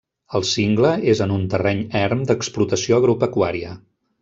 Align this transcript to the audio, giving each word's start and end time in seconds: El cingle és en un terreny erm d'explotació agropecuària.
El 0.37 0.45
cingle 0.51 0.93
és 1.13 1.21
en 1.25 1.33
un 1.35 1.43
terreny 1.51 1.83
erm 2.01 2.25
d'explotació 2.31 3.01
agropecuària. 3.03 3.79